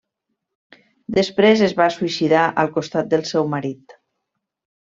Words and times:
Després 1.17 1.61
es 1.67 1.77
va 1.81 1.87
suïcidar 1.97 2.49
al 2.65 2.75
costat 2.79 3.15
del 3.15 3.25
seu 3.33 3.49
marit. 3.55 3.99